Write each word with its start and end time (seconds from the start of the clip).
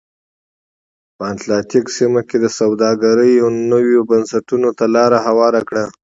په 1.15 1.23
اتلانتیک 1.33 1.85
سیمه 1.97 2.21
کې 2.29 2.37
سوداګرۍ 2.59 3.33
نویو 3.71 4.01
بنسټونو 4.09 4.69
ته 4.77 4.85
لار 4.95 5.11
هواره 5.27 5.61
کړه. 5.69 5.83